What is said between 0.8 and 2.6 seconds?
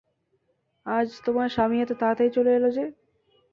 আজ তোমার স্বামী এত তাড়াতাড়ি চলে